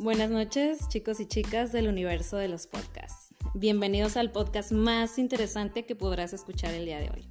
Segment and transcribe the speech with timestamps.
[0.00, 3.34] Buenas noches, chicos y chicas del universo de los podcasts.
[3.54, 7.28] Bienvenidos al podcast más interesante que podrás escuchar el día de hoy.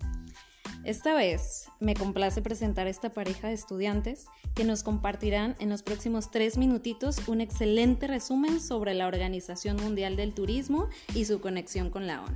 [0.84, 5.82] Esta vez me complace presentar a esta pareja de estudiantes que nos compartirán en los
[5.82, 11.89] próximos tres minutitos un excelente resumen sobre la Organización Mundial del Turismo y su conexión
[11.89, 12.36] con la ONU.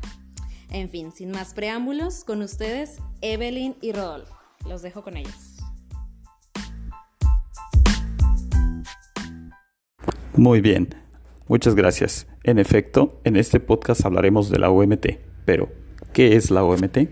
[0.69, 4.37] En fin, sin más preámbulos, con ustedes Evelyn y Rodolfo.
[4.65, 5.50] Los dejo con ellos.
[10.35, 10.95] Muy bien,
[11.49, 12.25] muchas gracias.
[12.43, 15.05] En efecto, en este podcast hablaremos de la OMT,
[15.43, 15.69] pero
[16.13, 17.09] ¿qué es la OMT?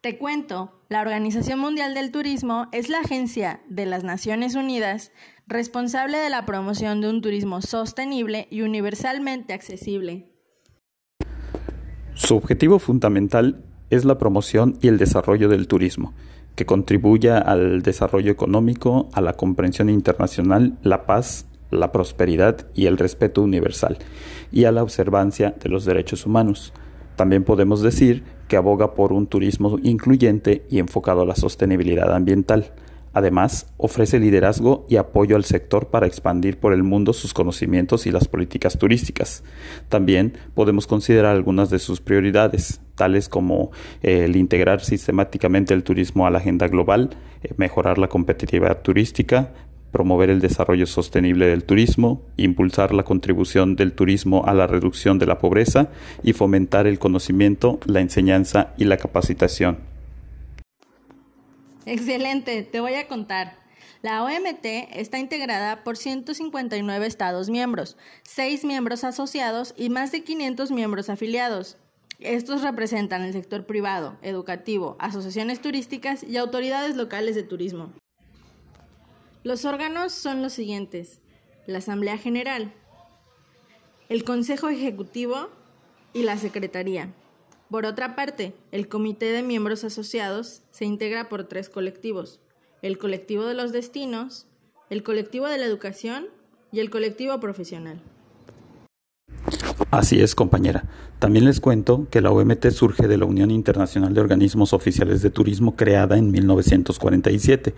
[0.00, 5.12] Te cuento, la Organización Mundial del Turismo es la agencia de las Naciones Unidas
[5.46, 10.28] responsable de la promoción de un turismo sostenible y universalmente accesible.
[12.14, 16.14] Su objetivo fundamental es la promoción y el desarrollo del turismo,
[16.56, 22.98] que contribuya al desarrollo económico, a la comprensión internacional, la paz la prosperidad y el
[22.98, 23.98] respeto universal,
[24.52, 26.72] y a la observancia de los derechos humanos.
[27.16, 32.72] También podemos decir que aboga por un turismo incluyente y enfocado a la sostenibilidad ambiental.
[33.12, 38.10] Además, ofrece liderazgo y apoyo al sector para expandir por el mundo sus conocimientos y
[38.10, 39.44] las políticas turísticas.
[39.88, 43.70] También podemos considerar algunas de sus prioridades, tales como
[44.02, 47.10] eh, el integrar sistemáticamente el turismo a la agenda global,
[47.44, 49.52] eh, mejorar la competitividad turística,
[49.94, 55.26] promover el desarrollo sostenible del turismo, impulsar la contribución del turismo a la reducción de
[55.26, 55.88] la pobreza
[56.24, 59.78] y fomentar el conocimiento, la enseñanza y la capacitación.
[61.86, 63.56] Excelente, te voy a contar.
[64.02, 70.72] La OMT está integrada por 159 Estados miembros, 6 miembros asociados y más de 500
[70.72, 71.78] miembros afiliados.
[72.18, 77.92] Estos representan el sector privado, educativo, asociaciones turísticas y autoridades locales de turismo.
[79.44, 81.20] Los órganos son los siguientes.
[81.66, 82.72] La Asamblea General,
[84.08, 85.50] el Consejo Ejecutivo
[86.14, 87.12] y la Secretaría.
[87.68, 92.40] Por otra parte, el Comité de Miembros Asociados se integra por tres colectivos.
[92.80, 94.46] El colectivo de los destinos,
[94.88, 96.28] el colectivo de la educación
[96.72, 98.00] y el colectivo profesional.
[99.98, 100.82] Así es, compañera.
[101.20, 105.30] También les cuento que la OMT surge de la Unión Internacional de Organismos Oficiales de
[105.30, 107.74] Turismo creada en 1947,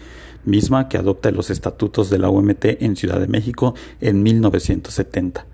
[0.47, 5.45] misma que adopta los estatutos de la OMT en Ciudad de México en 1970.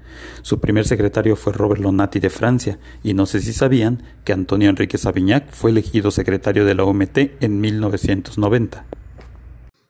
[0.42, 4.70] Su primer secretario fue Robert Lonati de Francia, y no sé si sabían que Antonio
[4.70, 8.84] Enrique Savignac fue elegido secretario de la OMT en 1990.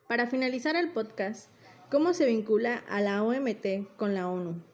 [0.09, 1.51] Para finalizar el podcast,
[1.91, 4.72] ¿cómo se vincula a la OMT con la ONU?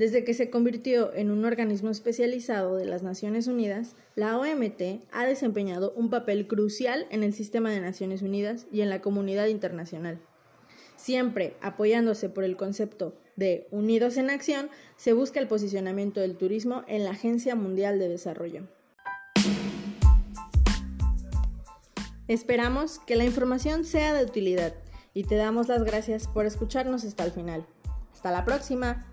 [0.00, 5.26] Desde que se convirtió en un organismo especializado de las Naciones Unidas, la OMT ha
[5.26, 10.18] desempeñado un papel crucial en el sistema de Naciones Unidas y en la comunidad internacional.
[10.96, 16.82] Siempre apoyándose por el concepto de Unidos en Acción, se busca el posicionamiento del turismo
[16.88, 18.62] en la Agencia Mundial de Desarrollo.
[22.26, 24.72] Esperamos que la información sea de utilidad
[25.12, 27.66] y te damos las gracias por escucharnos hasta el final.
[28.14, 29.06] Hasta la próxima.